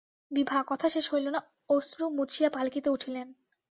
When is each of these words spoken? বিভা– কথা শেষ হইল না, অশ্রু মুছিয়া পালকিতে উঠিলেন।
বিভা– 0.31 0.61
কথা 0.67 0.87
শেষ 0.89 1.05
হইল 1.13 1.27
না, 1.27 1.39
অশ্রু 1.69 2.05
মুছিয়া 2.09 2.49
পালকিতে 2.49 2.89
উঠিলেন। 2.89 3.27